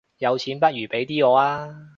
[0.17, 1.89] 有錢不如俾啲我吖